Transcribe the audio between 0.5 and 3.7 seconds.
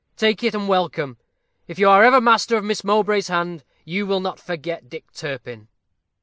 and welcome. If you are ever master of Miss Mowbray's hand,